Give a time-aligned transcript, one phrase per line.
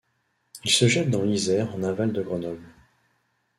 [0.65, 2.65] Il se jette dans l'Isère en aval de Grenoble.